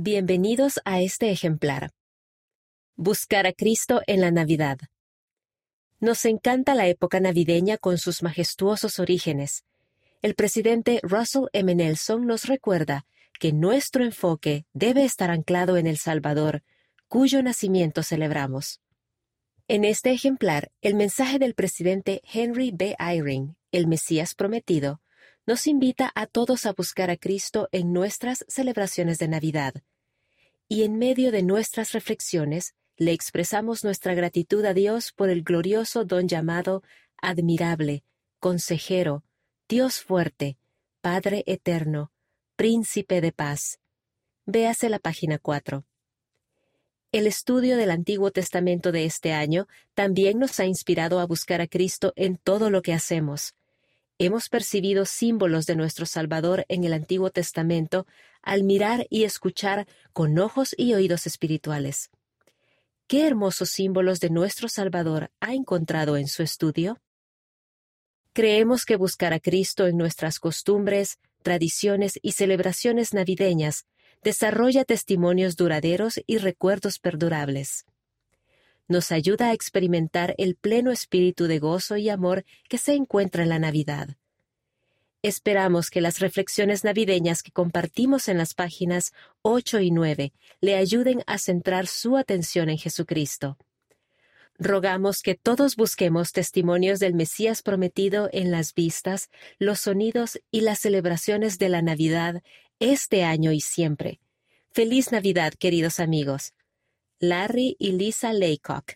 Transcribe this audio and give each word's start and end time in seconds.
Bienvenidos 0.00 0.78
a 0.84 1.00
este 1.00 1.32
ejemplar. 1.32 1.90
Buscar 2.94 3.48
a 3.48 3.52
Cristo 3.52 4.00
en 4.06 4.20
la 4.20 4.30
Navidad. 4.30 4.78
Nos 5.98 6.24
encanta 6.24 6.76
la 6.76 6.86
época 6.86 7.18
navideña 7.18 7.78
con 7.78 7.98
sus 7.98 8.22
majestuosos 8.22 9.00
orígenes. 9.00 9.64
El 10.22 10.36
presidente 10.36 11.00
Russell 11.02 11.46
M. 11.52 11.74
Nelson 11.74 12.28
nos 12.28 12.44
recuerda 12.44 13.06
que 13.40 13.52
nuestro 13.52 14.04
enfoque 14.04 14.66
debe 14.72 15.04
estar 15.04 15.32
anclado 15.32 15.76
en 15.76 15.88
el 15.88 15.98
Salvador, 15.98 16.62
cuyo 17.08 17.42
nacimiento 17.42 18.04
celebramos. 18.04 18.80
En 19.66 19.84
este 19.84 20.12
ejemplar, 20.12 20.70
el 20.80 20.94
mensaje 20.94 21.40
del 21.40 21.54
presidente 21.54 22.22
Henry 22.32 22.70
B. 22.72 22.94
Eyring, 23.00 23.56
el 23.72 23.88
Mesías 23.88 24.36
prometido, 24.36 25.00
nos 25.48 25.66
invita 25.66 26.12
a 26.14 26.26
todos 26.26 26.66
a 26.66 26.74
buscar 26.74 27.08
a 27.08 27.16
Cristo 27.16 27.70
en 27.72 27.94
nuestras 27.94 28.44
celebraciones 28.48 29.18
de 29.18 29.28
Navidad. 29.28 29.72
Y 30.68 30.82
en 30.82 30.98
medio 30.98 31.32
de 31.32 31.42
nuestras 31.42 31.92
reflexiones, 31.92 32.74
le 32.98 33.12
expresamos 33.12 33.82
nuestra 33.82 34.12
gratitud 34.12 34.62
a 34.66 34.74
Dios 34.74 35.10
por 35.10 35.30
el 35.30 35.42
glorioso 35.42 36.04
don 36.04 36.28
llamado 36.28 36.82
admirable, 37.16 38.04
consejero, 38.40 39.24
Dios 39.70 40.02
fuerte, 40.02 40.58
Padre 41.00 41.44
eterno, 41.46 42.12
príncipe 42.56 43.22
de 43.22 43.32
paz. 43.32 43.80
Véase 44.44 44.90
la 44.90 44.98
página 44.98 45.38
4. 45.38 45.86
El 47.10 47.26
estudio 47.26 47.78
del 47.78 47.90
Antiguo 47.90 48.32
Testamento 48.32 48.92
de 48.92 49.06
este 49.06 49.32
año 49.32 49.66
también 49.94 50.38
nos 50.38 50.60
ha 50.60 50.66
inspirado 50.66 51.20
a 51.20 51.24
buscar 51.24 51.62
a 51.62 51.68
Cristo 51.68 52.12
en 52.16 52.36
todo 52.36 52.68
lo 52.68 52.82
que 52.82 52.92
hacemos. 52.92 53.54
Hemos 54.20 54.48
percibido 54.48 55.04
símbolos 55.04 55.66
de 55.66 55.76
nuestro 55.76 56.04
Salvador 56.04 56.66
en 56.68 56.82
el 56.82 56.92
Antiguo 56.92 57.30
Testamento 57.30 58.04
al 58.42 58.64
mirar 58.64 59.06
y 59.10 59.22
escuchar 59.22 59.86
con 60.12 60.36
ojos 60.40 60.74
y 60.76 60.92
oídos 60.94 61.28
espirituales. 61.28 62.10
¿Qué 63.06 63.28
hermosos 63.28 63.70
símbolos 63.70 64.18
de 64.18 64.30
nuestro 64.30 64.68
Salvador 64.68 65.30
ha 65.38 65.54
encontrado 65.54 66.16
en 66.16 66.26
su 66.26 66.42
estudio? 66.42 67.00
Creemos 68.32 68.84
que 68.84 68.96
buscar 68.96 69.32
a 69.32 69.38
Cristo 69.38 69.86
en 69.86 69.96
nuestras 69.96 70.40
costumbres, 70.40 71.20
tradiciones 71.44 72.18
y 72.20 72.32
celebraciones 72.32 73.14
navideñas 73.14 73.86
desarrolla 74.24 74.84
testimonios 74.84 75.54
duraderos 75.54 76.20
y 76.26 76.38
recuerdos 76.38 76.98
perdurables 76.98 77.86
nos 78.88 79.12
ayuda 79.12 79.50
a 79.50 79.52
experimentar 79.52 80.34
el 80.38 80.56
pleno 80.56 80.90
espíritu 80.90 81.44
de 81.46 81.58
gozo 81.58 81.96
y 81.96 82.08
amor 82.08 82.44
que 82.68 82.78
se 82.78 82.94
encuentra 82.94 83.42
en 83.42 83.50
la 83.50 83.58
Navidad. 83.58 84.16
Esperamos 85.22 85.90
que 85.90 86.00
las 86.00 86.20
reflexiones 86.20 86.84
navideñas 86.84 87.42
que 87.42 87.50
compartimos 87.50 88.28
en 88.28 88.38
las 88.38 88.54
páginas 88.54 89.12
8 89.42 89.80
y 89.80 89.90
9 89.90 90.32
le 90.60 90.76
ayuden 90.76 91.22
a 91.26 91.38
centrar 91.38 91.86
su 91.86 92.16
atención 92.16 92.70
en 92.70 92.78
Jesucristo. 92.78 93.58
Rogamos 94.60 95.22
que 95.22 95.36
todos 95.36 95.76
busquemos 95.76 96.32
testimonios 96.32 96.98
del 96.98 97.14
Mesías 97.14 97.62
prometido 97.62 98.28
en 98.32 98.50
las 98.50 98.74
vistas, 98.74 99.28
los 99.58 99.80
sonidos 99.80 100.40
y 100.50 100.62
las 100.62 100.80
celebraciones 100.80 101.58
de 101.58 101.68
la 101.68 101.82
Navidad 101.82 102.42
este 102.80 103.24
año 103.24 103.52
y 103.52 103.60
siempre. 103.60 104.20
Feliz 104.72 105.10
Navidad, 105.10 105.52
queridos 105.54 106.00
amigos. 106.00 106.54
Larry 107.20 107.76
y 107.80 107.92
Lisa 107.92 108.32
Laycock. 108.32 108.94